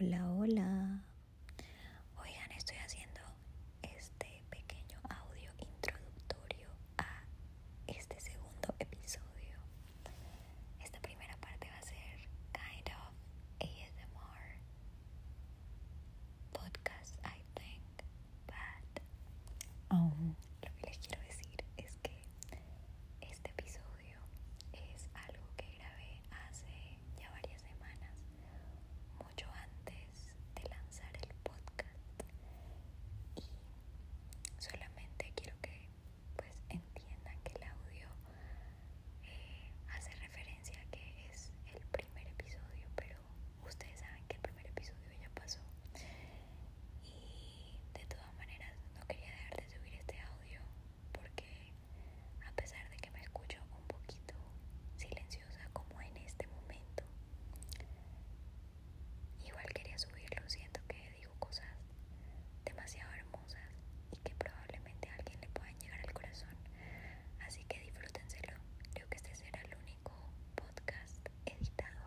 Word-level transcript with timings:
Hola, 0.00 0.30
hola. 0.32 1.00
Oigan, 2.22 2.52
estoy 2.52 2.76
haciendo 2.78 3.20
este 3.82 4.42
pequeño 4.50 4.98
audio 5.08 5.50
introductorio 5.58 6.68
a 6.98 7.22
este 7.86 8.20
segundo 8.20 8.74
episodio. 8.78 9.58
Esta 10.82 11.00
primera 11.00 11.36
parte 11.38 11.68
va 11.70 11.78
a 11.78 11.82
ser 11.82 12.28
kind 12.52 12.88
of 12.88 13.14
ASMR 13.60 14.60
podcast, 16.52 17.16
I 17.24 17.40
think. 17.54 17.82
But 18.46 19.02
um, 19.90 20.34
lo 20.62 20.70
que 20.76 20.86
les 20.86 20.98
quiero 20.98 21.22
decir 21.24 21.64
es 21.76 21.96
que 22.02 22.22
este 23.20 23.50
episodio 23.50 24.18
es 24.72 25.08
algo 25.14 25.46
que 25.56 25.66
grabé 25.78 26.22
hace 26.48 26.98
ya 27.18 27.30
varias 27.30 27.60
semanas, 27.62 28.12
mucho 29.18 29.46
antes 29.52 30.32
de 30.54 30.68
lanzar 30.68 31.12
el 31.22 31.34
podcast. 31.42 32.22
Y 33.36 33.42
solamente 34.62 35.32
quiero 35.34 35.54
que 35.62 35.88
pues 36.36 36.52
entiendan 36.68 37.38
que 37.44 37.52
el 37.54 37.62
audio 37.64 38.08
eh, 39.24 39.70
hace 39.96 40.10
referencia 40.16 40.78
a 40.80 40.84
que 40.90 41.30
es 41.30 41.52
el 41.74 41.80
primer 41.88 42.26
episodio, 42.28 42.86
pero 42.96 43.16
ustedes 43.66 44.00
saben 44.00 44.24
que 44.28 44.36
el 44.36 44.42
primer 44.42 44.66
episodio 44.66 45.10
ya 45.20 45.30
pasó. 45.34 45.60
Y 47.04 47.78
de 47.98 48.04
todas 48.06 48.32
maneras 48.36 48.72
no 48.94 49.06
quería 49.06 49.30
dejar 49.30 49.56
de 49.56 49.68
subir 49.70 49.94
este 49.94 50.18
audio 50.20 50.60
porque 51.12 51.72
a 52.46 52.52
pesar 52.52 52.88
de 52.90 52.96
que 52.98 53.10
me 53.10 53.20
escucho 53.20 53.58
un 53.78 53.86
poquito 53.86 54.34
silenciosa 54.96 55.60
como 55.72 56.00
en 56.00 56.16
este 56.18 56.46
momento, 56.48 57.04
igual 59.44 59.66
quería 59.74 59.98
subirlo, 59.98 60.48
siento 60.48 60.80
que 60.88 61.10
digo 61.18 61.32
cosas 61.38 61.66
demasiado 62.64 63.12
hermosas 63.14 63.70
y 64.12 64.16
que 64.18 64.34
probablemente 64.36 65.08
a 65.08 65.14
alguien 65.16 65.40
le 65.40 65.48
puedan 65.48 65.78
llegar 65.80 66.00
al 66.00 66.12
corazón. 66.12 66.54
Así 67.46 67.64
que 67.64 67.80
disfrútenselo. 67.80 68.52
Creo 68.94 69.08
que 69.08 69.16
este 69.16 69.34
será 69.34 69.60
el 69.62 69.76
único 69.76 70.12
podcast 70.54 71.26
editado 71.46 72.06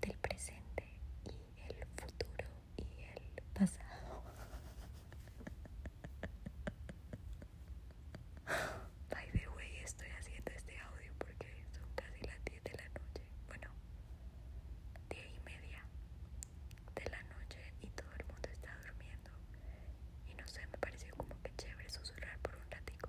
del 0.00 0.16
presente 0.18 0.84
y 1.24 1.62
el 1.72 1.84
futuro 1.96 2.46
y 2.76 3.02
el 3.04 3.42
pasado. 3.54 4.22
By 9.10 9.26
the 9.32 9.48
way, 9.56 9.76
estoy 9.84 10.08
haciendo 10.18 10.50
este 10.52 10.78
audio 10.80 11.12
porque 11.18 11.46
son 11.72 11.88
casi 11.94 12.20
las 12.26 12.44
10 12.44 12.62
de 12.64 12.72
la 12.72 12.88
noche. 12.88 13.22
Bueno, 13.46 13.68
10 15.10 15.26
y 15.36 15.40
media 15.40 15.84
de 16.94 17.10
la 17.10 17.22
noche 17.24 17.58
y 17.80 17.88
todo 17.90 18.10
el 18.18 18.24
mundo 18.26 18.48
está 18.50 18.70
durmiendo. 18.86 19.30
Y 20.26 20.34
no 20.34 20.46
sé, 20.48 20.66
me 20.66 20.78
pareció 20.78 21.14
como 21.16 21.34
que 21.42 21.52
chévere 21.56 21.88
susurrar 21.88 22.38
por 22.40 22.54
un 22.56 22.70
ratico. 22.70 23.08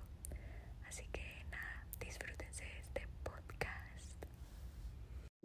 Así 0.88 1.06
que 1.12 1.44
nada, 1.50 1.86
disfrútense 2.00 2.64
de 2.64 2.78
este 2.80 3.08
podcast. 3.22 4.16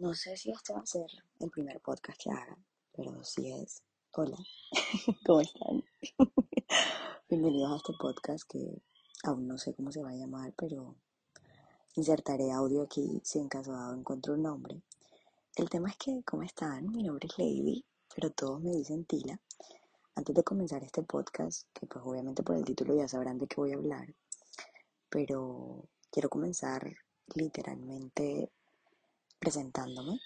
No 0.04 0.12
sé 0.12 0.36
si 0.36 0.50
este 0.50 0.74
va 0.74 0.80
a 0.80 0.86
ser 0.86 1.06
el 1.40 1.50
primer 1.50 1.80
podcast 1.80 2.20
que 2.22 2.30
haga, 2.30 2.58
pero 2.94 3.24
si 3.24 3.50
es, 3.50 3.82
hola, 4.12 4.36
¿cómo 5.26 5.40
están? 5.40 5.82
Bienvenidos 7.30 7.72
a 7.72 7.76
este 7.76 7.94
podcast 7.98 8.44
que 8.46 8.82
aún 9.22 9.48
no 9.48 9.56
sé 9.56 9.72
cómo 9.72 9.90
se 9.90 10.02
va 10.02 10.10
a 10.10 10.14
llamar, 10.14 10.52
pero 10.58 10.94
insertaré 11.94 12.52
audio 12.52 12.82
aquí 12.82 13.22
si 13.24 13.38
en 13.38 13.48
caso 13.48 13.72
dado 13.72 13.94
encuentro 13.94 14.34
un 14.34 14.42
nombre. 14.42 14.82
El 15.56 15.70
tema 15.70 15.88
es 15.88 15.96
que, 15.96 16.22
¿cómo 16.22 16.42
están? 16.42 16.86
Mi 16.92 17.02
nombre 17.02 17.26
es 17.26 17.38
Lady, 17.38 17.82
pero 18.14 18.28
todos 18.28 18.60
me 18.60 18.72
dicen 18.72 19.06
Tila. 19.06 19.40
Antes 20.16 20.34
de 20.34 20.44
comenzar 20.44 20.84
este 20.84 21.02
podcast, 21.02 21.66
que 21.72 21.86
pues 21.86 22.04
obviamente 22.04 22.42
por 22.42 22.56
el 22.56 22.64
título 22.66 22.94
ya 22.94 23.08
sabrán 23.08 23.38
de 23.38 23.46
qué 23.46 23.56
voy 23.56 23.72
a 23.72 23.76
hablar, 23.76 24.14
pero 25.08 25.88
quiero 26.10 26.28
comenzar 26.28 26.94
literalmente 27.34 28.50
presentándome. 29.44 30.22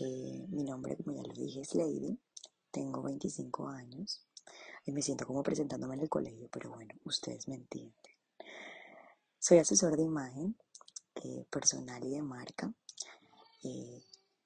Eh, 0.00 0.46
mi 0.48 0.64
nombre, 0.64 0.96
como 0.96 1.14
ya 1.14 1.22
lo 1.22 1.34
dije, 1.34 1.60
es 1.60 1.74
Lady. 1.74 2.18
Tengo 2.70 3.02
25 3.02 3.68
años. 3.68 4.22
Y 4.86 4.92
me 4.92 5.02
siento 5.02 5.26
como 5.26 5.42
presentándome 5.42 5.96
en 5.96 6.00
el 6.00 6.08
colegio, 6.08 6.48
pero 6.50 6.70
bueno, 6.70 6.94
ustedes 7.04 7.48
me 7.48 7.56
entienden. 7.56 8.14
Soy 9.38 9.58
asesor 9.58 9.94
de 9.94 10.04
imagen 10.04 10.56
eh, 11.16 11.44
personal 11.50 12.02
y 12.02 12.10
de 12.12 12.22
marca. 12.22 12.72
Eh, 13.62 14.02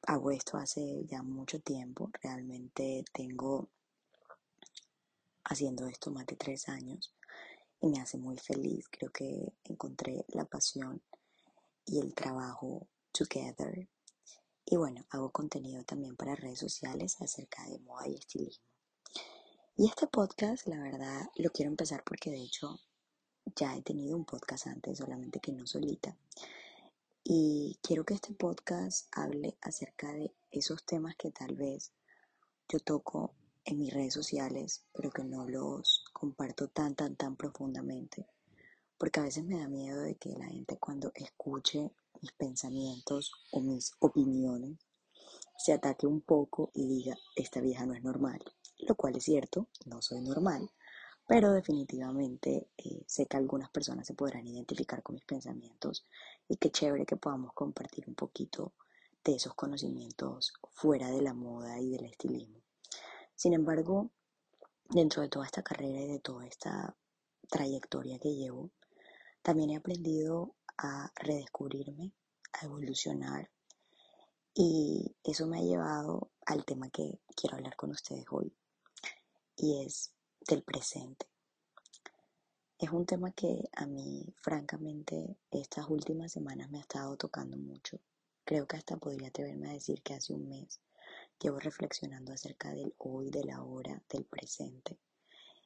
hago 0.08 0.32
esto 0.32 0.56
hace 0.56 1.04
ya 1.06 1.22
mucho 1.22 1.60
tiempo. 1.60 2.10
Realmente 2.20 3.04
tengo 3.12 3.68
haciendo 5.44 5.86
esto 5.86 6.10
más 6.10 6.26
de 6.26 6.34
tres 6.34 6.68
años 6.68 7.14
y 7.80 7.86
me 7.86 8.00
hace 8.00 8.18
muy 8.18 8.38
feliz. 8.38 8.88
Creo 8.90 9.12
que 9.12 9.52
encontré 9.62 10.24
la 10.30 10.46
pasión 10.46 11.00
y 11.86 12.00
el 12.00 12.12
trabajo 12.12 12.88
together. 13.12 13.88
Y 14.72 14.76
bueno, 14.76 15.04
hago 15.10 15.30
contenido 15.30 15.82
también 15.82 16.14
para 16.14 16.36
redes 16.36 16.60
sociales 16.60 17.20
acerca 17.20 17.66
de 17.66 17.80
moda 17.80 18.06
y 18.06 18.14
estilismo. 18.14 18.64
Y 19.76 19.88
este 19.88 20.06
podcast, 20.06 20.68
la 20.68 20.80
verdad, 20.80 21.28
lo 21.34 21.50
quiero 21.50 21.72
empezar 21.72 22.04
porque 22.04 22.30
de 22.30 22.40
hecho 22.40 22.78
ya 23.56 23.76
he 23.76 23.82
tenido 23.82 24.16
un 24.16 24.24
podcast 24.24 24.68
antes, 24.68 24.98
solamente 24.98 25.40
que 25.40 25.50
no 25.50 25.66
solita. 25.66 26.16
Y 27.24 27.80
quiero 27.82 28.04
que 28.04 28.14
este 28.14 28.32
podcast 28.32 29.08
hable 29.10 29.58
acerca 29.60 30.12
de 30.12 30.32
esos 30.52 30.84
temas 30.84 31.16
que 31.16 31.32
tal 31.32 31.56
vez 31.56 31.90
yo 32.68 32.78
toco 32.78 33.34
en 33.64 33.76
mis 33.76 33.92
redes 33.92 34.14
sociales, 34.14 34.84
pero 34.92 35.10
que 35.10 35.24
no 35.24 35.48
los 35.48 36.04
comparto 36.12 36.68
tan, 36.68 36.94
tan, 36.94 37.16
tan 37.16 37.34
profundamente. 37.34 38.24
Porque 38.96 39.18
a 39.18 39.24
veces 39.24 39.42
me 39.42 39.58
da 39.58 39.66
miedo 39.66 40.00
de 40.00 40.14
que 40.14 40.30
la 40.38 40.46
gente 40.46 40.78
cuando 40.78 41.10
escuche 41.16 41.90
mis 42.20 42.32
pensamientos 42.32 43.32
o 43.50 43.60
mis 43.60 43.92
opiniones 44.00 44.78
se 45.56 45.72
ataque 45.72 46.06
un 46.06 46.20
poco 46.20 46.70
y 46.74 46.86
diga, 46.86 47.16
esta 47.36 47.60
vieja 47.60 47.84
no 47.84 47.94
es 47.94 48.02
normal. 48.02 48.42
Lo 48.78 48.94
cual 48.94 49.16
es 49.16 49.24
cierto, 49.24 49.68
no 49.84 50.00
soy 50.00 50.22
normal, 50.22 50.70
pero 51.26 51.52
definitivamente 51.52 52.70
eh, 52.78 53.04
sé 53.06 53.26
que 53.26 53.36
algunas 53.36 53.70
personas 53.70 54.06
se 54.06 54.14
podrán 54.14 54.46
identificar 54.46 55.02
con 55.02 55.14
mis 55.14 55.24
pensamientos 55.24 56.06
y 56.48 56.56
qué 56.56 56.70
chévere 56.70 57.04
que 57.04 57.16
podamos 57.16 57.52
compartir 57.52 58.04
un 58.08 58.14
poquito 58.14 58.72
de 59.22 59.34
esos 59.34 59.54
conocimientos 59.54 60.54
fuera 60.72 61.10
de 61.10 61.20
la 61.20 61.34
moda 61.34 61.78
y 61.78 61.90
del 61.90 62.06
estilismo. 62.06 62.62
Sin 63.34 63.52
embargo, 63.52 64.10
dentro 64.88 65.22
de 65.22 65.28
toda 65.28 65.46
esta 65.46 65.62
carrera 65.62 66.00
y 66.00 66.08
de 66.08 66.20
toda 66.20 66.46
esta 66.46 66.96
trayectoria 67.50 68.18
que 68.18 68.34
llevo, 68.34 68.70
también 69.42 69.70
he 69.70 69.76
aprendido 69.76 70.54
a 70.82 71.12
redescubrirme, 71.16 72.12
a 72.52 72.64
evolucionar 72.64 73.50
y 74.54 75.14
eso 75.22 75.46
me 75.46 75.58
ha 75.58 75.62
llevado 75.62 76.30
al 76.46 76.64
tema 76.64 76.88
que 76.90 77.20
quiero 77.36 77.56
hablar 77.56 77.76
con 77.76 77.90
ustedes 77.90 78.24
hoy 78.30 78.52
y 79.56 79.84
es 79.84 80.12
del 80.48 80.62
presente. 80.62 81.26
Es 82.78 82.90
un 82.90 83.04
tema 83.04 83.30
que 83.32 83.68
a 83.76 83.86
mí, 83.86 84.34
francamente, 84.40 85.36
estas 85.50 85.86
últimas 85.88 86.32
semanas 86.32 86.70
me 86.70 86.78
ha 86.78 86.80
estado 86.80 87.14
tocando 87.18 87.58
mucho. 87.58 88.00
Creo 88.44 88.66
que 88.66 88.78
hasta 88.78 88.96
podría 88.96 89.28
atreverme 89.28 89.68
a 89.68 89.74
decir 89.74 90.02
que 90.02 90.14
hace 90.14 90.32
un 90.32 90.48
mes 90.48 90.80
llevo 91.38 91.58
reflexionando 91.58 92.32
acerca 92.32 92.70
del 92.70 92.94
hoy, 92.96 93.30
del 93.30 93.50
ahora, 93.50 94.02
del 94.08 94.24
presente. 94.24 94.98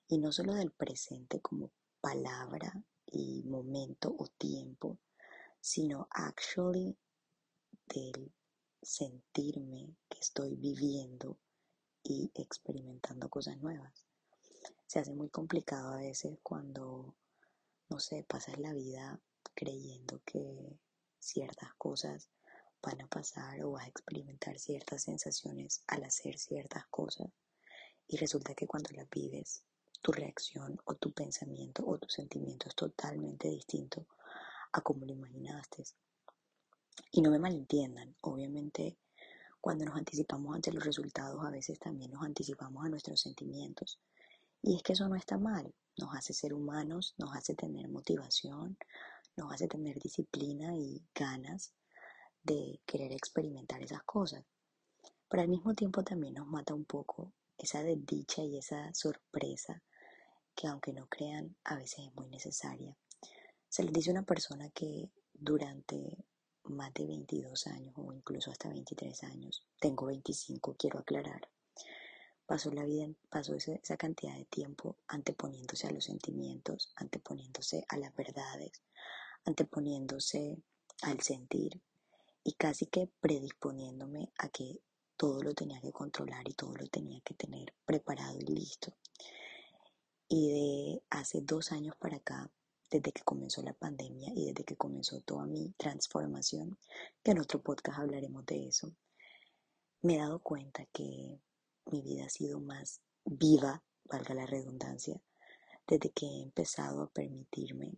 Y 0.08 0.18
no 0.18 0.32
solo 0.32 0.54
del 0.54 0.72
presente 0.72 1.40
como 1.40 1.70
palabra 2.00 2.82
y 3.14 3.42
momento 3.44 4.14
o 4.18 4.26
tiempo, 4.26 4.98
sino 5.60 6.08
actually 6.10 6.96
del 7.86 8.32
sentirme 8.82 9.96
que 10.08 10.18
estoy 10.18 10.56
viviendo 10.56 11.38
y 12.02 12.30
experimentando 12.34 13.28
cosas 13.28 13.56
nuevas. 13.58 14.06
Se 14.86 14.98
hace 14.98 15.14
muy 15.14 15.30
complicado 15.30 15.94
a 15.94 15.98
veces 15.98 16.38
cuando, 16.42 17.14
no 17.88 17.98
sé, 18.00 18.24
pasas 18.28 18.58
la 18.58 18.72
vida 18.72 19.20
creyendo 19.54 20.20
que 20.24 20.78
ciertas 21.18 21.72
cosas 21.74 22.28
van 22.82 23.00
a 23.00 23.06
pasar 23.06 23.62
o 23.62 23.72
vas 23.72 23.84
a 23.84 23.88
experimentar 23.88 24.58
ciertas 24.58 25.04
sensaciones 25.04 25.82
al 25.86 26.04
hacer 26.04 26.38
ciertas 26.38 26.86
cosas 26.88 27.28
y 28.06 28.16
resulta 28.16 28.54
que 28.54 28.66
cuando 28.66 28.90
las 28.92 29.08
vives 29.08 29.64
tu 30.04 30.12
reacción 30.12 30.78
o 30.84 30.96
tu 30.96 31.12
pensamiento 31.12 31.82
o 31.86 31.96
tu 31.96 32.10
sentimiento 32.10 32.68
es 32.68 32.74
totalmente 32.74 33.48
distinto 33.48 34.06
a 34.72 34.82
como 34.82 35.06
lo 35.06 35.14
imaginaste. 35.14 35.82
Y 37.10 37.22
no 37.22 37.30
me 37.30 37.38
malentiendan, 37.38 38.14
obviamente 38.20 38.98
cuando 39.62 39.86
nos 39.86 39.96
anticipamos 39.96 40.54
ante 40.54 40.72
los 40.72 40.84
resultados 40.84 41.42
a 41.42 41.50
veces 41.50 41.78
también 41.78 42.10
nos 42.10 42.22
anticipamos 42.22 42.84
a 42.84 42.90
nuestros 42.90 43.18
sentimientos. 43.18 43.98
Y 44.60 44.76
es 44.76 44.82
que 44.82 44.92
eso 44.92 45.08
no 45.08 45.16
está 45.16 45.38
mal, 45.38 45.74
nos 45.96 46.14
hace 46.14 46.34
ser 46.34 46.52
humanos, 46.52 47.14
nos 47.16 47.34
hace 47.34 47.54
tener 47.54 47.88
motivación, 47.88 48.76
nos 49.38 49.50
hace 49.54 49.68
tener 49.68 49.98
disciplina 49.98 50.76
y 50.76 51.02
ganas 51.14 51.72
de 52.42 52.78
querer 52.84 53.12
experimentar 53.12 53.82
esas 53.82 54.02
cosas. 54.02 54.44
pero 55.30 55.42
al 55.42 55.48
mismo 55.48 55.72
tiempo 55.74 56.04
también 56.04 56.34
nos 56.34 56.46
mata 56.46 56.74
un 56.74 56.84
poco 56.84 57.32
esa 57.56 57.82
desdicha 57.82 58.42
y 58.42 58.58
esa 58.58 58.92
sorpresa 58.92 59.82
que 60.54 60.68
aunque 60.68 60.92
no 60.92 61.06
crean, 61.08 61.56
a 61.64 61.76
veces 61.76 62.06
es 62.06 62.14
muy 62.14 62.28
necesaria. 62.28 62.96
Se 63.68 63.82
les 63.82 63.92
dice 63.92 64.10
a 64.10 64.12
una 64.12 64.22
persona 64.22 64.70
que 64.70 65.10
durante 65.32 66.24
más 66.64 66.94
de 66.94 67.06
22 67.06 67.66
años 67.66 67.94
o 67.96 68.12
incluso 68.12 68.50
hasta 68.50 68.68
23 68.68 69.24
años, 69.24 69.64
tengo 69.80 70.06
25, 70.06 70.76
quiero 70.78 70.98
aclarar, 70.98 71.48
pasó 72.46 72.70
la 72.70 72.84
vida, 72.84 73.08
pasó 73.28 73.54
esa 73.54 73.96
cantidad 73.96 74.36
de 74.36 74.44
tiempo 74.44 74.96
anteponiéndose 75.08 75.86
a 75.86 75.90
los 75.90 76.04
sentimientos, 76.04 76.92
anteponiéndose 76.96 77.84
a 77.88 77.96
las 77.96 78.14
verdades, 78.14 78.82
anteponiéndose 79.44 80.58
al 81.02 81.20
sentir 81.20 81.80
y 82.42 82.52
casi 82.52 82.86
que 82.86 83.10
predisponiéndome 83.20 84.32
a 84.38 84.48
que 84.48 84.80
todo 85.16 85.42
lo 85.42 85.54
tenía 85.54 85.80
que 85.80 85.92
controlar 85.92 86.48
y 86.48 86.54
todo 86.54 86.74
lo 86.74 86.86
tenía 86.86 87.20
que 87.20 87.34
tener 87.34 87.72
preparado 87.86 88.38
y 88.38 88.46
listo. 88.46 88.94
Y 90.36 90.48
de 90.48 91.02
hace 91.10 91.42
dos 91.42 91.70
años 91.70 91.94
para 91.94 92.16
acá, 92.16 92.50
desde 92.90 93.12
que 93.12 93.22
comenzó 93.22 93.62
la 93.62 93.72
pandemia 93.72 94.32
y 94.34 94.46
desde 94.46 94.64
que 94.64 94.74
comenzó 94.74 95.20
toda 95.20 95.46
mi 95.46 95.70
transformación, 95.76 96.76
que 97.22 97.30
en 97.30 97.38
otro 97.38 97.62
podcast 97.62 98.00
hablaremos 98.00 98.44
de 98.44 98.66
eso, 98.66 98.96
me 100.02 100.16
he 100.16 100.18
dado 100.18 100.40
cuenta 100.40 100.86
que 100.86 101.38
mi 101.86 102.02
vida 102.02 102.24
ha 102.24 102.30
sido 102.30 102.58
más 102.58 103.00
viva, 103.24 103.84
valga 104.06 104.34
la 104.34 104.44
redundancia, 104.44 105.22
desde 105.86 106.10
que 106.10 106.26
he 106.26 106.42
empezado 106.42 107.04
a 107.04 107.12
permitirme 107.12 107.96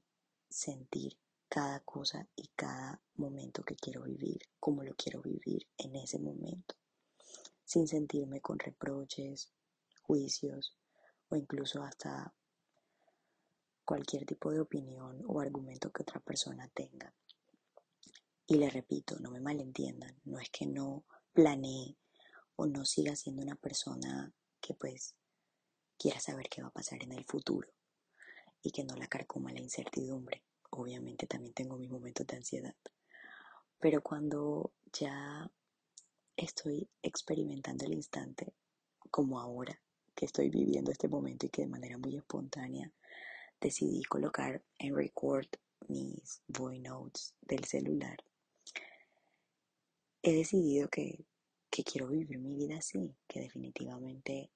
sentir 0.50 1.16
cada 1.48 1.80
cosa 1.80 2.28
y 2.36 2.48
cada 2.54 3.00
momento 3.14 3.62
que 3.62 3.76
quiero 3.76 4.02
vivir, 4.02 4.42
como 4.60 4.82
lo 4.82 4.94
quiero 4.94 5.22
vivir 5.22 5.66
en 5.78 5.96
ese 5.96 6.18
momento, 6.18 6.74
sin 7.64 7.88
sentirme 7.88 8.42
con 8.42 8.58
reproches, 8.58 9.50
juicios 10.02 10.76
o 11.28 11.36
incluso 11.36 11.82
hasta 11.82 12.34
cualquier 13.84 14.26
tipo 14.26 14.50
de 14.50 14.60
opinión 14.60 15.22
o 15.26 15.40
argumento 15.40 15.90
que 15.90 16.02
otra 16.02 16.20
persona 16.20 16.68
tenga. 16.68 17.14
Y 18.46 18.56
le 18.56 18.68
repito, 18.70 19.18
no 19.20 19.30
me 19.30 19.40
malentiendan, 19.40 20.20
no 20.24 20.38
es 20.38 20.50
que 20.50 20.66
no 20.66 21.04
planee 21.32 21.96
o 22.56 22.66
no 22.66 22.84
siga 22.84 23.14
siendo 23.16 23.42
una 23.42 23.56
persona 23.56 24.32
que 24.60 24.74
pues 24.74 25.14
quiera 25.98 26.20
saber 26.20 26.48
qué 26.48 26.62
va 26.62 26.68
a 26.68 26.72
pasar 26.72 27.02
en 27.02 27.12
el 27.12 27.24
futuro 27.24 27.68
y 28.62 28.70
que 28.70 28.84
no 28.84 28.94
la 28.96 29.06
carcoma 29.06 29.52
la 29.52 29.60
incertidumbre. 29.60 30.44
Obviamente 30.70 31.26
también 31.26 31.54
tengo 31.54 31.76
mis 31.76 31.90
momentos 31.90 32.26
de 32.26 32.36
ansiedad. 32.36 32.74
Pero 33.78 34.02
cuando 34.02 34.72
ya 34.92 35.50
estoy 36.36 36.88
experimentando 37.02 37.84
el 37.84 37.94
instante, 37.94 38.54
como 39.10 39.40
ahora 39.40 39.80
que 40.16 40.24
estoy 40.24 40.50
viviendo 40.50 40.90
este 40.90 41.06
momento 41.06 41.46
y 41.46 41.50
que 41.50 41.62
de 41.62 41.68
manera 41.68 41.98
muy 41.98 42.16
espontánea 42.16 42.90
decidí 43.60 44.02
colocar 44.02 44.60
en 44.78 44.96
record 44.96 45.46
mis 45.86 46.42
voice 46.48 46.80
notes 46.80 47.34
del 47.42 47.64
celular, 47.64 48.16
he 50.22 50.32
decidido 50.32 50.88
que 50.88 51.24
que 51.76 51.84
quiero 51.84 52.08
vivir 52.08 52.38
mi 52.38 52.54
vida 52.54 52.78
así, 52.78 53.14
que 53.28 53.40
definitivamente 53.40 54.50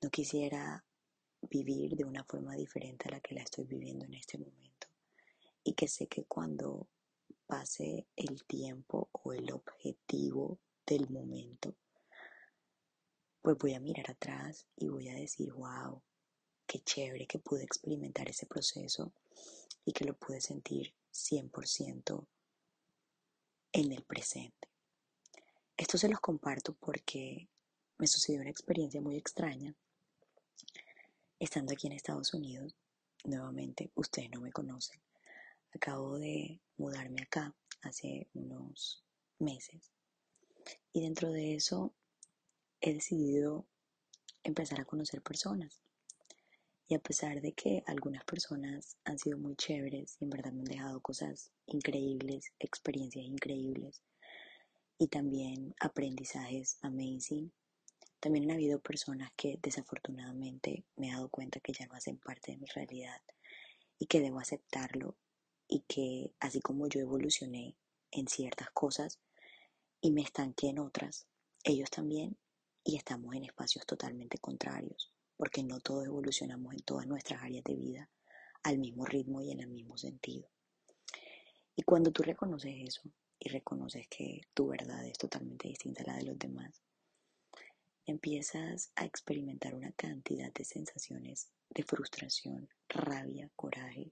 no 0.00 0.08
quisiera 0.08 0.82
vivir 1.42 1.94
de 1.94 2.04
una 2.04 2.24
forma 2.24 2.54
diferente 2.54 3.06
a 3.06 3.10
la 3.10 3.20
que 3.20 3.34
la 3.34 3.42
estoy 3.42 3.66
viviendo 3.66 4.06
en 4.06 4.14
este 4.14 4.38
momento. 4.38 4.88
Y 5.62 5.74
que 5.74 5.88
sé 5.88 6.06
que 6.06 6.24
cuando 6.24 6.88
pase 7.46 8.06
el 8.16 8.44
tiempo 8.44 9.10
o 9.12 9.34
el 9.34 9.52
objetivo 9.52 10.58
del 10.86 11.10
momento, 11.10 11.74
pues 13.48 13.56
voy 13.56 13.72
a 13.72 13.80
mirar 13.80 14.10
atrás 14.10 14.66
y 14.76 14.88
voy 14.88 15.08
a 15.08 15.14
decir, 15.14 15.50
wow, 15.54 16.02
qué 16.66 16.80
chévere 16.80 17.26
que 17.26 17.38
pude 17.38 17.64
experimentar 17.64 18.28
ese 18.28 18.44
proceso 18.44 19.14
y 19.86 19.92
que 19.92 20.04
lo 20.04 20.14
pude 20.18 20.42
sentir 20.42 20.92
100% 21.14 22.26
en 23.72 23.92
el 23.92 24.02
presente. 24.02 24.68
Esto 25.78 25.96
se 25.96 26.10
los 26.10 26.20
comparto 26.20 26.74
porque 26.74 27.48
me 27.96 28.06
sucedió 28.06 28.42
una 28.42 28.50
experiencia 28.50 29.00
muy 29.00 29.16
extraña. 29.16 29.74
Estando 31.38 31.72
aquí 31.72 31.86
en 31.86 31.94
Estados 31.94 32.34
Unidos, 32.34 32.76
nuevamente, 33.24 33.90
ustedes 33.94 34.28
no 34.30 34.42
me 34.42 34.52
conocen. 34.52 35.00
Acabo 35.72 36.18
de 36.18 36.60
mudarme 36.76 37.22
acá 37.22 37.54
hace 37.80 38.28
unos 38.34 39.02
meses. 39.38 39.90
Y 40.92 41.00
dentro 41.00 41.30
de 41.30 41.54
eso 41.54 41.94
he 42.80 42.94
decidido 42.94 43.66
empezar 44.42 44.80
a 44.80 44.84
conocer 44.84 45.22
personas. 45.22 45.80
Y 46.86 46.94
a 46.94 47.00
pesar 47.00 47.40
de 47.40 47.52
que 47.52 47.82
algunas 47.86 48.24
personas 48.24 48.96
han 49.04 49.18
sido 49.18 49.36
muy 49.36 49.56
chéveres 49.56 50.16
y 50.20 50.24
en 50.24 50.30
verdad 50.30 50.52
me 50.52 50.60
han 50.60 50.64
dejado 50.64 51.00
cosas 51.00 51.50
increíbles, 51.66 52.52
experiencias 52.58 53.26
increíbles, 53.26 54.02
y 54.98 55.06
también 55.08 55.74
aprendizajes 55.78 56.78
amazing. 56.82 57.52
También 58.20 58.50
han 58.50 58.56
habido 58.56 58.80
personas 58.80 59.30
que 59.36 59.58
desafortunadamente 59.62 60.84
me 60.96 61.08
he 61.08 61.12
dado 61.12 61.28
cuenta 61.28 61.60
que 61.60 61.72
ya 61.72 61.86
no 61.86 61.94
hacen 61.94 62.18
parte 62.18 62.52
de 62.52 62.58
mi 62.58 62.66
realidad 62.66 63.20
y 63.98 64.06
que 64.06 64.20
debo 64.20 64.40
aceptarlo 64.40 65.16
y 65.68 65.80
que 65.86 66.32
así 66.40 66.60
como 66.60 66.88
yo 66.88 67.00
evolucioné 67.00 67.76
en 68.10 68.26
ciertas 68.26 68.70
cosas 68.70 69.20
y 70.00 70.10
me 70.10 70.22
estanqué 70.22 70.68
en 70.68 70.80
otras, 70.80 71.26
ellos 71.62 71.90
también 71.90 72.36
y 72.84 72.96
estamos 72.96 73.34
en 73.34 73.44
espacios 73.44 73.86
totalmente 73.86 74.38
contrarios, 74.38 75.12
porque 75.36 75.62
no 75.62 75.80
todos 75.80 76.06
evolucionamos 76.06 76.74
en 76.74 76.80
todas 76.80 77.06
nuestras 77.06 77.42
áreas 77.42 77.64
de 77.64 77.74
vida 77.74 78.10
al 78.62 78.78
mismo 78.78 79.04
ritmo 79.04 79.40
y 79.40 79.50
en 79.50 79.60
el 79.60 79.68
mismo 79.68 79.96
sentido. 79.96 80.48
Y 81.76 81.82
cuando 81.82 82.10
tú 82.10 82.22
reconoces 82.22 82.74
eso, 82.76 83.02
y 83.40 83.48
reconoces 83.50 84.08
que 84.08 84.40
tu 84.54 84.68
verdad 84.68 85.04
es 85.06 85.16
totalmente 85.16 85.68
distinta 85.68 86.02
a 86.02 86.06
la 86.06 86.16
de 86.16 86.24
los 86.24 86.38
demás, 86.38 86.82
empiezas 88.06 88.90
a 88.96 89.04
experimentar 89.04 89.74
una 89.74 89.92
cantidad 89.92 90.52
de 90.52 90.64
sensaciones 90.64 91.48
de 91.70 91.82
frustración, 91.84 92.68
rabia, 92.88 93.50
coraje 93.54 94.10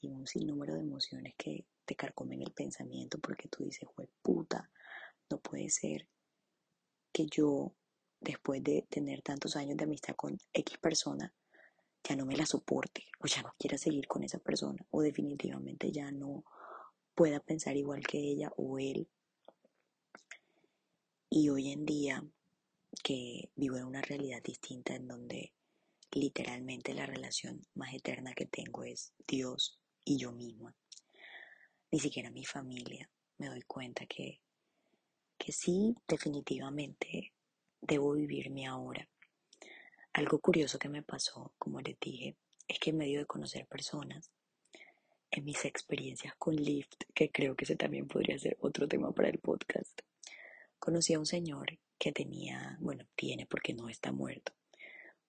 y 0.00 0.08
un 0.08 0.26
sinnúmero 0.26 0.74
de 0.74 0.80
emociones 0.80 1.34
que 1.36 1.66
te 1.84 1.96
carcomen 1.96 2.42
el 2.42 2.52
pensamiento 2.52 3.18
porque 3.18 3.48
tú 3.48 3.64
dices, 3.64 3.88
puta, 4.22 4.70
no 5.30 5.38
puede 5.38 5.68
ser 5.68 6.06
que 7.18 7.26
yo, 7.26 7.74
después 8.20 8.62
de 8.62 8.86
tener 8.88 9.22
tantos 9.22 9.56
años 9.56 9.76
de 9.76 9.84
amistad 9.84 10.14
con 10.14 10.38
X 10.52 10.78
persona, 10.78 11.34
ya 12.04 12.14
no 12.14 12.24
me 12.24 12.36
la 12.36 12.46
soporte 12.46 13.06
o 13.18 13.26
ya 13.26 13.42
no 13.42 13.52
quiera 13.58 13.76
seguir 13.76 14.06
con 14.06 14.22
esa 14.22 14.38
persona 14.38 14.86
o 14.90 15.02
definitivamente 15.02 15.90
ya 15.90 16.12
no 16.12 16.44
pueda 17.16 17.40
pensar 17.40 17.76
igual 17.76 18.06
que 18.06 18.18
ella 18.18 18.52
o 18.56 18.78
él. 18.78 19.08
Y 21.28 21.48
hoy 21.48 21.72
en 21.72 21.84
día, 21.84 22.24
que 23.02 23.50
vivo 23.56 23.76
en 23.78 23.86
una 23.86 24.00
realidad 24.00 24.40
distinta 24.40 24.94
en 24.94 25.08
donde 25.08 25.52
literalmente 26.12 26.94
la 26.94 27.04
relación 27.04 27.66
más 27.74 27.94
eterna 27.94 28.32
que 28.32 28.46
tengo 28.46 28.84
es 28.84 29.12
Dios 29.26 29.80
y 30.04 30.18
yo 30.18 30.30
misma, 30.30 30.76
ni 31.90 31.98
siquiera 31.98 32.30
mi 32.30 32.44
familia, 32.44 33.10
me 33.38 33.48
doy 33.48 33.62
cuenta 33.62 34.06
que, 34.06 34.40
que 35.48 35.52
sí, 35.52 35.96
definitivamente 36.06 37.32
debo 37.80 38.12
vivir 38.12 38.50
mi 38.50 38.66
ahora. 38.66 39.08
Algo 40.12 40.40
curioso 40.40 40.78
que 40.78 40.90
me 40.90 41.02
pasó, 41.02 41.54
como 41.56 41.80
les 41.80 41.98
dije, 41.98 42.36
es 42.66 42.78
que 42.78 42.90
en 42.90 42.98
medio 42.98 43.20
de 43.20 43.24
conocer 43.24 43.66
personas, 43.66 44.30
en 45.30 45.46
mis 45.46 45.64
experiencias 45.64 46.34
con 46.36 46.54
Lyft, 46.54 47.04
que 47.14 47.30
creo 47.30 47.56
que 47.56 47.64
ese 47.64 47.76
también 47.76 48.06
podría 48.08 48.38
ser 48.38 48.58
otro 48.60 48.86
tema 48.86 49.10
para 49.12 49.30
el 49.30 49.38
podcast, 49.38 50.02
conocí 50.78 51.14
a 51.14 51.18
un 51.18 51.24
señor 51.24 51.78
que 51.98 52.12
tenía, 52.12 52.76
bueno, 52.78 53.06
tiene 53.16 53.46
porque 53.46 53.72
no 53.72 53.88
está 53.88 54.12
muerto, 54.12 54.52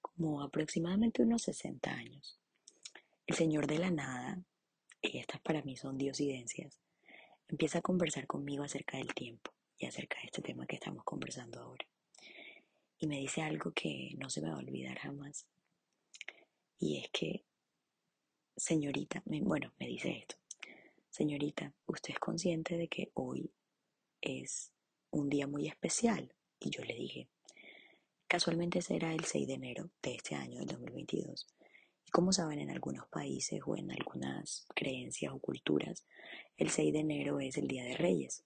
como 0.01 0.41
aproximadamente 0.41 1.21
unos 1.21 1.43
60 1.43 1.91
años. 1.91 2.37
El 3.25 3.37
señor 3.37 3.67
de 3.67 3.79
la 3.79 3.89
nada, 3.89 4.37
y 5.01 5.19
estas 5.19 5.39
para 5.39 5.61
mí 5.61 5.77
son 5.77 5.97
diosidencias, 5.97 6.77
empieza 7.47 7.79
a 7.79 7.81
conversar 7.81 8.27
conmigo 8.27 8.65
acerca 8.65 8.97
del 8.97 9.13
tiempo 9.13 9.53
y 9.79 9.85
acerca 9.85 10.19
de 10.19 10.25
este 10.25 10.41
tema 10.41 10.67
que 10.67 10.75
estamos 10.75 11.03
conversando 11.03 11.59
ahora. 11.61 11.87
Y 12.99 13.07
me 13.07 13.17
dice 13.17 13.41
algo 13.41 13.71
que 13.71 14.11
no 14.17 14.29
se 14.29 14.41
me 14.41 14.49
va 14.49 14.55
a 14.55 14.59
olvidar 14.59 14.99
jamás. 14.99 15.47
Y 16.77 16.97
es 16.97 17.09
que 17.11 17.45
señorita, 18.57 19.23
bueno, 19.25 19.73
me 19.79 19.87
dice 19.87 20.17
esto, 20.19 20.35
señorita, 21.09 21.73
¿usted 21.85 22.13
es 22.13 22.19
consciente 22.19 22.77
de 22.77 22.89
que 22.89 23.09
hoy 23.13 23.51
es 24.21 24.71
un 25.11 25.29
día 25.29 25.47
muy 25.47 25.67
especial? 25.67 26.35
Y 26.59 26.69
yo 26.71 26.83
le 26.83 26.95
dije, 26.95 27.29
casualmente 28.27 28.81
será 28.81 29.13
el 29.13 29.23
6 29.23 29.47
de 29.47 29.53
enero 29.53 29.89
de 30.01 30.15
este 30.15 30.35
año, 30.35 30.59
del 30.59 30.67
2022. 30.67 31.47
Y 32.05 32.11
como 32.11 32.33
saben, 32.33 32.59
en 32.59 32.69
algunos 32.69 33.07
países 33.07 33.61
o 33.65 33.77
en 33.77 33.91
algunas 33.91 34.65
creencias 34.75 35.31
o 35.31 35.39
culturas, 35.39 36.05
el 36.57 36.69
6 36.69 36.91
de 36.91 36.99
enero 36.99 37.39
es 37.39 37.57
el 37.57 37.67
Día 37.67 37.85
de 37.85 37.95
Reyes. 37.95 38.43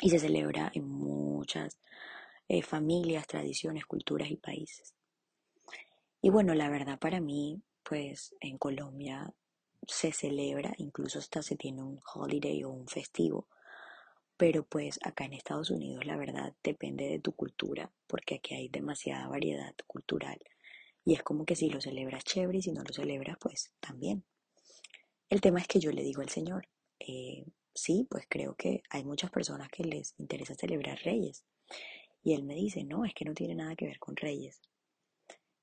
Y 0.00 0.10
se 0.10 0.18
celebra 0.18 0.70
en 0.74 0.88
muchas 0.88 1.78
eh, 2.48 2.62
familias, 2.62 3.26
tradiciones, 3.26 3.86
culturas 3.86 4.30
y 4.30 4.36
países. 4.36 4.94
Y 6.22 6.30
bueno, 6.30 6.54
la 6.54 6.68
verdad 6.68 6.98
para 6.98 7.20
mí, 7.20 7.62
pues 7.82 8.34
en 8.40 8.58
Colombia 8.58 9.32
se 9.86 10.12
celebra, 10.12 10.74
incluso 10.78 11.18
hasta 11.18 11.42
se 11.42 11.56
tiene 11.56 11.82
un 11.82 12.00
holiday 12.14 12.64
o 12.64 12.70
un 12.70 12.86
festivo, 12.86 13.48
pero 14.36 14.64
pues 14.64 14.98
acá 15.02 15.24
en 15.24 15.34
Estados 15.34 15.70
Unidos 15.70 16.04
la 16.06 16.16
verdad 16.16 16.54
depende 16.62 17.08
de 17.08 17.18
tu 17.18 17.32
cultura, 17.32 17.90
porque 18.06 18.36
aquí 18.36 18.54
hay 18.54 18.68
demasiada 18.68 19.28
variedad 19.28 19.74
cultural 19.86 20.38
y 21.04 21.14
es 21.14 21.22
como 21.22 21.44
que 21.44 21.56
si 21.56 21.70
lo 21.70 21.80
celebras 21.80 22.24
chévere 22.24 22.58
y 22.58 22.62
si 22.62 22.72
no 22.72 22.82
lo 22.82 22.92
celebras 22.92 23.36
pues 23.40 23.72
también. 23.80 24.24
El 25.28 25.40
tema 25.40 25.60
es 25.60 25.68
que 25.68 25.80
yo 25.80 25.92
le 25.92 26.02
digo 26.02 26.22
al 26.22 26.28
Señor, 26.28 26.68
eh, 26.98 27.44
sí, 27.74 28.06
pues 28.10 28.26
creo 28.28 28.54
que 28.54 28.82
hay 28.90 29.04
muchas 29.04 29.30
personas 29.30 29.68
que 29.70 29.84
les 29.84 30.14
interesa 30.18 30.54
celebrar 30.54 30.98
reyes. 31.04 31.44
Y 32.22 32.34
Él 32.34 32.42
me 32.44 32.54
dice, 32.54 32.84
no, 32.84 33.04
es 33.04 33.14
que 33.14 33.24
no 33.24 33.34
tiene 33.34 33.54
nada 33.54 33.76
que 33.76 33.86
ver 33.86 33.98
con 33.98 34.16
reyes. 34.16 34.60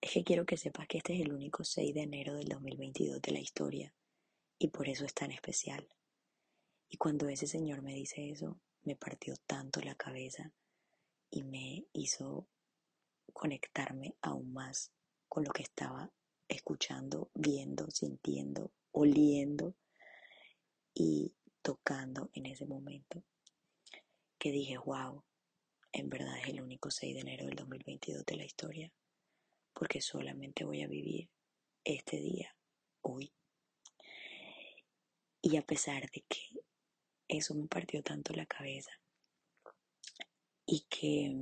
Es 0.01 0.11
que 0.11 0.23
quiero 0.23 0.45
que 0.45 0.57
sepas 0.57 0.87
que 0.87 0.99
este 0.99 1.15
es 1.15 1.21
el 1.21 1.33
único 1.33 1.63
6 1.63 1.93
de 1.93 2.01
enero 2.01 2.35
del 2.35 2.47
2022 2.47 3.21
de 3.21 3.31
la 3.31 3.39
historia 3.39 3.93
y 4.59 4.69
por 4.69 4.87
eso 4.87 5.05
es 5.05 5.13
tan 5.13 5.31
especial. 5.31 5.87
Y 6.89 6.97
cuando 6.97 7.27
ese 7.29 7.47
señor 7.47 7.81
me 7.81 7.93
dice 7.93 8.29
eso, 8.29 8.59
me 8.83 8.95
partió 8.95 9.35
tanto 9.45 9.81
la 9.81 9.95
cabeza 9.95 10.51
y 11.29 11.43
me 11.43 11.85
hizo 11.93 12.47
conectarme 13.33 14.15
aún 14.21 14.53
más 14.53 14.91
con 15.27 15.43
lo 15.43 15.51
que 15.51 15.63
estaba 15.63 16.11
escuchando, 16.47 17.29
viendo, 17.33 17.91
sintiendo, 17.91 18.71
oliendo 18.91 19.75
y 20.93 21.33
tocando 21.67 22.29
en 22.33 22.45
ese 22.45 22.65
momento. 22.65 23.21
Que 24.39 24.53
dije, 24.53 24.77
wow, 24.77 25.21
en 25.91 26.07
verdad 26.07 26.39
es 26.39 26.47
el 26.47 26.61
único 26.61 26.89
6 26.89 27.13
de 27.13 27.19
enero 27.19 27.45
del 27.45 27.55
2022 27.55 28.25
de 28.25 28.37
la 28.37 28.45
historia, 28.45 28.93
porque 29.73 29.99
solamente 29.99 30.63
voy 30.63 30.81
a 30.81 30.87
vivir 30.87 31.29
este 31.83 32.21
día, 32.21 32.55
hoy. 33.01 33.33
Y 35.41 35.57
a 35.57 35.61
pesar 35.61 36.09
de 36.09 36.23
que 36.29 36.61
eso 37.27 37.53
me 37.53 37.67
partió 37.67 38.01
tanto 38.01 38.31
la 38.31 38.45
cabeza 38.45 38.91
y 40.65 40.85
que 40.89 41.35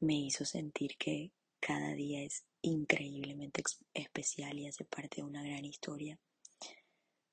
me 0.00 0.14
hizo 0.14 0.44
sentir 0.44 0.98
que 0.98 1.32
cada 1.58 1.94
día 1.94 2.22
es 2.22 2.44
increíblemente 2.60 3.62
especial 3.94 4.58
y 4.58 4.66
hace 4.66 4.84
parte 4.84 5.22
de 5.22 5.26
una 5.26 5.42
gran 5.42 5.64
historia, 5.64 6.20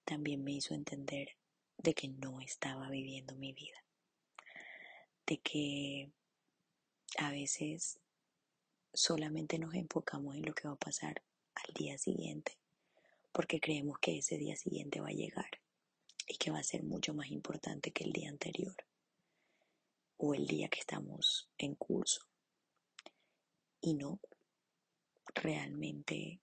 también 0.06 0.44
me 0.44 0.54
hizo 0.54 0.74
entender 0.74 1.30
de 1.78 1.94
que 1.94 2.08
no 2.08 2.40
estaba 2.40 2.90
viviendo 2.90 3.36
mi 3.36 3.54
vida, 3.54 3.84
de 5.26 5.40
que 5.40 6.12
a 7.18 7.32
veces 7.32 8.00
solamente 8.94 9.60
nos 9.60 9.74
enfocamos 9.74 10.36
en 10.36 10.46
lo 10.46 10.54
que 10.54 10.68
va 10.68 10.76
a 10.76 10.80
pasar 10.80 11.22
al 11.56 11.74
día 11.74 11.98
siguiente, 11.98 12.58
porque 13.32 13.60
creemos 13.60 14.00
que 14.00 14.18
ese 14.20 14.38
día 14.38 14.56
siguiente 14.56 15.02
va 15.02 15.10
a 15.10 15.14
llegar 15.14 15.60
y 16.28 16.38
que 16.38 16.52
va 16.52 16.60
a 16.60 16.64
ser 16.64 16.84
mucho 16.84 17.14
más 17.14 17.28
importante 17.28 17.92
que 17.92 18.04
el 18.04 18.14
día 18.14 18.30
anterior 18.30 18.76
o 20.18 20.34
el 20.34 20.48
día 20.48 20.70
que 20.70 20.80
estamos 20.80 21.50
en 21.58 21.76
curso. 21.76 22.26
Y 23.82 23.96
no, 23.96 24.20
realmente 25.34 26.40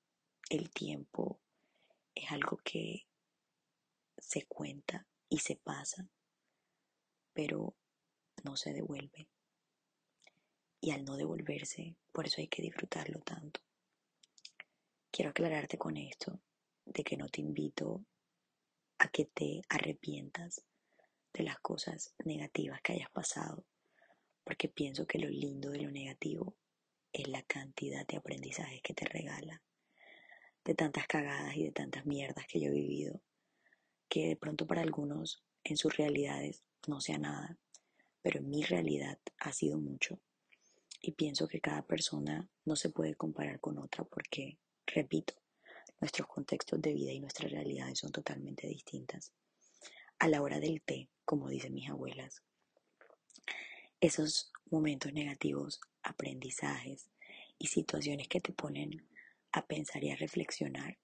el 0.51 0.71
tiempo 0.71 1.41
es 2.15 2.31
algo 2.31 2.59
que 2.59 3.07
se 4.23 4.47
cuenta 4.47 5.07
y 5.29 5.41
se 5.41 5.57
pasa, 5.57 6.09
pero 7.33 7.75
no 8.45 8.57
se 8.57 8.73
devuelve. 8.73 9.29
Y 10.81 10.93
al 10.93 11.05
no 11.05 11.17
devolverse, 11.17 11.97
por 12.13 12.27
eso 12.27 12.41
hay 12.41 12.49
que 12.49 12.63
disfrutarlo 12.63 13.21
tanto. 13.21 13.61
Quiero 15.11 15.31
aclararte 15.31 15.77
con 15.77 15.97
esto 15.97 16.41
de 16.85 17.05
que 17.05 17.17
no 17.17 17.29
te 17.29 17.41
invito 17.41 18.05
a 18.99 19.09
que 19.09 19.27
te 19.27 19.63
arrepientas 19.69 20.65
de 21.33 21.43
las 21.43 21.59
cosas 21.59 22.15
negativas 22.25 22.81
que 22.81 22.95
hayas 22.95 23.11
pasado, 23.11 23.65
porque 24.45 24.69
pienso 24.69 25.07
que 25.07 25.19
lo 25.19 25.29
lindo 25.29 25.71
de 25.71 25.83
lo 25.83 25.91
negativo 25.91 26.57
es 27.13 27.29
la 27.29 27.43
cantidad 27.43 28.07
de 28.07 28.17
aprendizajes 28.17 28.81
que 28.83 28.95
te 28.95 29.05
regala, 29.05 29.63
de 30.65 30.75
tantas 30.75 31.07
cagadas 31.07 31.57
y 31.57 31.65
de 31.65 31.73
tantas 31.73 32.07
mierdas 32.07 32.47
que 32.47 32.61
yo 32.61 32.69
he 32.69 32.75
vivido, 32.75 33.21
que 34.13 34.29
de 34.29 34.37
pronto 34.37 34.67
para 34.67 34.83
algunos 34.83 35.43
en 35.65 35.79
sus 35.79 35.97
realidades 35.97 36.63
no 36.87 37.01
sea 37.01 37.17
nada, 37.17 37.57
pero 38.21 38.41
en 38.41 38.51
mi 38.51 38.63
realidad 38.63 39.19
ha 39.39 39.53
sido 39.53 39.79
mucho. 39.79 40.21
Y 41.01 41.13
pienso 41.13 41.49
que 41.49 41.63
cada 41.63 41.81
persona 41.81 42.47
no 42.67 42.77
se 42.77 42.91
puede 42.91 43.15
comparar 43.15 43.59
con 43.59 43.79
otra 43.79 44.05
porque, 44.05 44.59
repito, 44.87 45.35
Nuestros 46.03 46.27
contextos 46.27 46.83
de 46.83 46.95
vida 46.95 47.13
y 47.13 47.21
nuestras 47.21 47.53
realidades 47.53 48.01
son 48.01 48.11
totalmente 48.11 48.67
distintas. 48.67 49.33
A 50.19 50.27
la 50.27 50.43
hora 50.43 50.59
del 50.59 50.83
té, 50.83 51.09
como 51.25 51.49
dicen 51.49 51.75
mis 51.75 51.89
abuelas, 51.89 52.43
esos 54.01 54.51
momentos 54.69 55.13
negativos, 55.13 55.81
aprendizajes 56.03 57.09
y 57.57 57.69
situaciones 57.69 58.27
que 58.27 58.41
te 58.41 58.53
ponen 58.53 59.07
a 59.53 59.65
pensar 59.65 60.03
y 60.03 60.11
a 60.11 60.17
reflexionar 60.17 60.99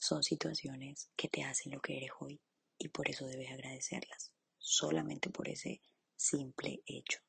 son 0.00 0.22
situaciones 0.22 1.10
que 1.16 1.28
te 1.28 1.44
hacen 1.44 1.72
lo 1.72 1.80
que 1.80 1.98
eres 1.98 2.10
hoy 2.20 2.40
y 2.78 2.88
por 2.88 3.08
eso 3.08 3.26
debes 3.26 3.50
agradecerlas, 3.50 4.32
solamente 4.58 5.30
por 5.30 5.48
ese 5.48 5.80
simple 6.16 6.82
hecho. 6.86 7.20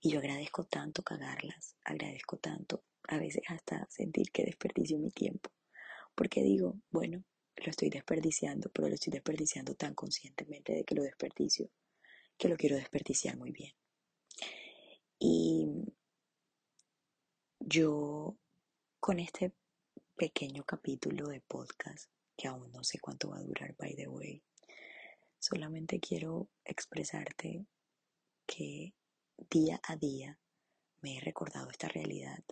Y 0.00 0.10
yo 0.10 0.18
agradezco 0.20 0.64
tanto 0.64 1.02
cagarlas, 1.02 1.76
agradezco 1.84 2.36
tanto 2.38 2.84
a 3.08 3.18
veces 3.18 3.42
hasta 3.48 3.86
sentir 3.90 4.30
que 4.30 4.44
desperdicio 4.44 4.98
mi 4.98 5.10
tiempo 5.10 5.50
porque 6.14 6.42
digo, 6.42 6.76
bueno, 6.90 7.24
lo 7.56 7.70
estoy 7.70 7.90
desperdiciando, 7.90 8.70
pero 8.70 8.88
lo 8.88 8.94
estoy 8.94 9.12
desperdiciando 9.12 9.74
tan 9.74 9.94
conscientemente 9.94 10.72
de 10.72 10.84
que 10.84 10.94
lo 10.94 11.02
desperdicio, 11.02 11.70
que 12.38 12.48
lo 12.48 12.56
quiero 12.56 12.76
desperdiciar 12.76 13.36
muy 13.36 13.50
bien. 13.50 13.72
Y 15.18 15.66
yo 17.60 18.36
con 19.00 19.18
este 19.18 19.52
pequeño 20.16 20.64
capítulo 20.64 21.28
de 21.28 21.40
podcast, 21.40 22.08
que 22.36 22.46
aún 22.46 22.70
no 22.70 22.84
sé 22.84 23.00
cuánto 23.00 23.30
va 23.30 23.38
a 23.38 23.42
durar, 23.42 23.74
by 23.76 23.96
the 23.96 24.06
way, 24.06 24.42
solamente 25.40 25.98
quiero 25.98 26.48
expresarte 26.64 27.66
que 28.46 28.94
día 29.50 29.80
a 29.82 29.96
día 29.96 30.38
me 31.00 31.16
he 31.16 31.20
recordado 31.20 31.68
esta 31.68 31.88
realidad 31.88 32.44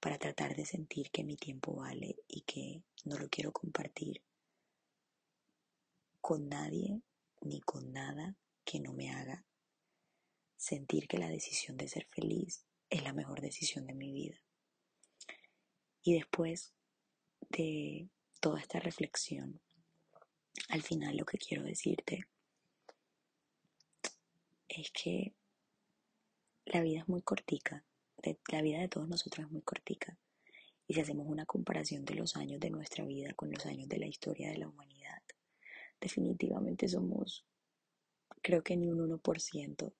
para 0.00 0.18
tratar 0.18 0.56
de 0.56 0.66
sentir 0.66 1.10
que 1.12 1.22
mi 1.22 1.36
tiempo 1.36 1.76
vale 1.76 2.16
y 2.26 2.40
que 2.40 2.82
no 3.04 3.18
lo 3.18 3.28
quiero 3.28 3.52
compartir 3.52 4.22
con 6.20 6.48
nadie 6.48 7.02
ni 7.40 7.60
con 7.60 7.92
nada 7.92 8.36
que 8.64 8.80
no 8.80 8.92
me 8.92 9.10
haga 9.10 9.44
sentir 10.56 11.06
que 11.06 11.18
la 11.18 11.28
decisión 11.28 11.76
de 11.76 11.86
ser 11.86 12.06
feliz 12.06 12.64
es 12.90 13.04
la 13.04 13.12
mejor 13.12 13.40
decisión 13.40 13.86
de 13.86 13.94
mi 13.94 14.12
vida. 14.12 14.40
Y 16.04 16.14
después 16.14 16.72
de 17.48 18.08
toda 18.40 18.60
esta 18.60 18.78
reflexión, 18.78 19.60
al 20.68 20.82
final 20.82 21.16
lo 21.16 21.24
que 21.24 21.38
quiero 21.38 21.64
decirte 21.64 22.28
es 24.68 24.92
que 24.92 25.34
la 26.66 26.80
vida 26.80 27.00
es 27.00 27.08
muy 27.08 27.22
cortica 27.22 27.84
la 28.48 28.62
vida 28.62 28.78
de 28.80 28.88
todos 28.88 29.08
nosotros 29.08 29.46
es 29.46 29.52
muy 29.52 29.62
cortica. 29.62 30.16
Y 30.86 30.94
si 30.94 31.00
hacemos 31.00 31.26
una 31.28 31.46
comparación 31.46 32.04
de 32.04 32.14
los 32.14 32.36
años 32.36 32.60
de 32.60 32.70
nuestra 32.70 33.04
vida 33.04 33.32
con 33.34 33.50
los 33.50 33.64
años 33.66 33.88
de 33.88 33.98
la 33.98 34.06
historia 34.06 34.50
de 34.50 34.58
la 34.58 34.68
humanidad, 34.68 35.22
definitivamente 36.00 36.88
somos, 36.88 37.44
creo 38.42 38.62
que 38.62 38.76
ni 38.76 38.88
un 38.88 38.98
1% 38.98 39.92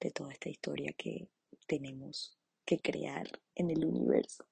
de 0.00 0.10
toda 0.10 0.32
esta 0.32 0.48
historia 0.48 0.92
que 0.96 1.28
tenemos 1.66 2.38
que 2.64 2.78
crear 2.78 3.26
en 3.54 3.70
el 3.70 3.84
universo. 3.84 4.46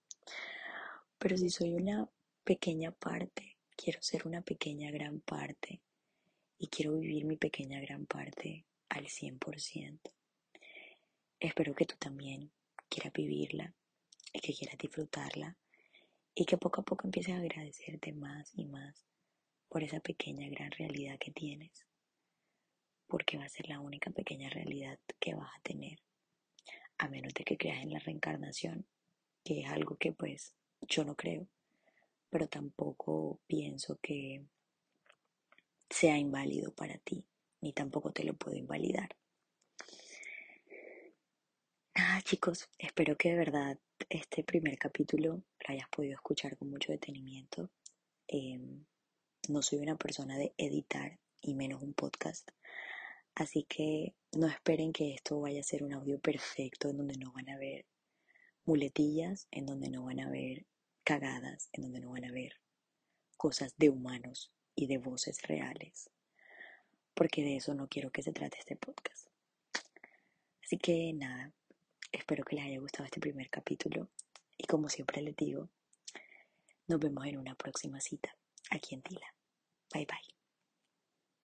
Pero 1.19 1.37
si 1.37 1.51
soy 1.51 1.75
una 1.75 2.09
pequeña 2.45 2.93
parte, 2.93 3.57
quiero 3.77 4.01
ser 4.01 4.27
una 4.27 4.43
pequeña 4.43 4.91
gran 4.91 5.21
parte 5.21 5.81
y 6.59 6.69
quiero 6.69 6.97
vivir 6.99 7.25
mi 7.25 7.37
pequeña 7.37 7.81
gran 7.81 8.07
parte 8.07 8.65
al 8.89 9.07
100%. 9.07 9.99
Espero 11.41 11.75
que 11.75 11.87
tú 11.87 11.97
también 11.99 12.51
quieras 12.89 13.13
vivirla 13.13 13.75
y 14.33 14.41
que 14.41 14.55
quieras 14.55 14.79
disfrutarla 14.79 15.57
y 16.35 16.45
que 16.45 16.57
poco 16.57 16.81
a 16.83 16.85
poco 16.85 17.07
empieces 17.07 17.35
a 17.35 17.39
agradecerte 17.39 18.13
más 18.13 18.53
y 18.55 18.65
más 18.65 19.05
por 19.69 19.83
esa 19.83 20.01
pequeña 20.01 20.49
gran 20.49 20.71
realidad 20.71 21.19
que 21.19 21.33
tienes, 21.33 21.85
porque 23.07 23.37
va 23.37 23.45
a 23.45 23.49
ser 23.49 23.69
la 23.69 23.81
única 23.81 24.11
pequeña 24.11 24.49
realidad 24.49 24.99
que 25.19 25.35
vas 25.35 25.51
a 25.55 25.61
tener, 25.63 25.99
a 26.99 27.09
menos 27.09 27.35
de 27.35 27.45
que 27.45 27.59
creas 27.59 27.83
en 27.83 27.93
la 27.93 27.99
reencarnación, 27.99 28.87
que 29.45 29.61
es 29.61 29.69
algo 29.69 29.97
que 29.97 30.13
pues 30.13 30.55
yo 30.83 31.05
no 31.05 31.15
creo, 31.17 31.49
pero 32.31 32.49
tampoco 32.49 33.41
pienso 33.47 33.99
que 34.03 34.45
sea 35.91 36.19
inválido 36.19 36.73
para 36.75 36.99
ti, 36.99 37.27
ni 37.61 37.73
tampoco 37.73 38.13
te 38.13 38.25
lo 38.25 38.35
puedo 38.35 38.57
invalidar. 38.57 39.17
chicos, 42.29 42.69
espero 42.79 43.17
que 43.17 43.31
de 43.31 43.37
verdad 43.37 43.79
este 44.11 44.45
primer 44.45 44.77
capítulo 44.77 45.37
lo 45.37 45.45
hayas 45.67 45.89
podido 45.89 46.15
escuchar 46.15 46.59
con 46.59 46.69
mucho 46.69 46.93
detenimiento. 46.93 47.71
Em, 48.27 48.85
no 49.49 49.63
soy 49.63 49.79
una 49.79 49.97
persona 49.97 50.37
de 50.37 50.53
editar 50.59 51.19
y 51.41 51.55
menos 51.55 51.83
un 51.83 51.95
podcast. 51.95 52.51
Así 53.35 53.65
que 53.65 54.15
no 54.33 54.47
esperen 54.47 54.93
que 54.93 55.15
esto 55.15 55.41
vaya 55.41 55.61
a 55.61 55.65
ser 55.65 55.83
un 55.83 55.95
audio 55.95 56.19
perfecto 56.19 56.91
en 56.91 56.99
donde 56.99 57.17
no 57.17 57.33
van 57.33 57.49
a 57.49 57.57
ver 57.57 57.87
muletillas, 58.69 59.49
en 59.51 59.65
donde 59.65 59.89
no 59.89 60.05
van 60.05 60.21
a 60.21 60.29
ver 60.29 60.67
cagadas, 61.03 61.71
en 61.73 61.85
donde 61.85 62.01
no 62.01 62.11
van 62.11 62.27
a 62.27 62.33
ver 62.33 62.53
cosas 63.39 63.75
de 63.79 63.89
humanos 63.89 64.53
y 64.75 64.87
de 64.87 64.99
voces 64.99 65.41
reales. 65.43 66.11
Porque 67.15 67.43
de 67.43 67.57
eso 67.57 67.73
no 67.73 67.89
quiero 67.89 68.11
que 68.11 68.23
se 68.23 68.33
trate 68.33 68.59
este 68.59 68.77
podcast. 68.77 69.29
Así 70.63 70.77
que 70.77 71.15
nada, 71.15 71.55
espero 72.13 72.45
que 72.45 72.57
les 72.57 72.67
haya 72.67 72.79
gustado 72.79 73.07
este 73.07 73.21
primer 73.21 73.49
capítulo 73.49 74.11
y 74.59 74.67
como 74.67 74.91
siempre 74.91 75.23
les 75.23 75.35
digo, 75.35 75.71
nos 76.89 77.01
vemos 77.01 77.25
en 77.25 77.39
una 77.39 77.55
próxima 77.55 78.03
cita 78.03 78.37
aquí 78.71 78.95
en 78.95 79.01
Tila. 79.01 79.35
Bye 79.95 80.05
bye. 80.05 80.38